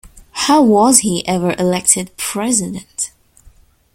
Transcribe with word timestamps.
How 0.31 0.63
was 0.63 1.01
he 1.01 1.23
ever 1.27 1.51
elected 1.59 2.09
President? 2.17 3.11